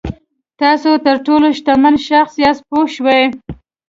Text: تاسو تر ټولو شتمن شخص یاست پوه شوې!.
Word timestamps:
تاسو 0.61 0.89
تر 1.05 1.15
ټولو 1.25 1.47
شتمن 1.57 1.95
شخص 2.07 2.33
یاست 2.43 2.63
پوه 2.69 2.85
شوې!. 2.95 3.21